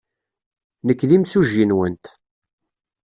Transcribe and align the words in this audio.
Nekk 0.87 1.01
d 1.09 1.11
imsujji-nwent. 1.15 2.05